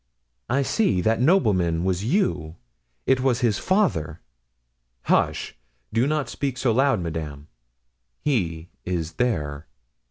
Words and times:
I 0.49 0.63
see! 0.63 0.99
That 1.01 1.21
nobleman 1.21 1.83
was 1.83 2.03
you; 2.03 2.55
it 3.05 3.19
was 3.19 3.41
his 3.41 3.59
father!" 3.59 4.19
"Hush! 5.03 5.55
do 5.93 6.07
not 6.07 6.27
speak 6.27 6.57
so 6.57 6.71
loud, 6.71 6.99
madame; 6.99 7.49
he 8.19 8.69
is 8.83 9.11
there." 9.21 9.67